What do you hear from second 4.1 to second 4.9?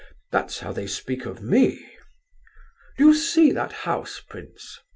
prince?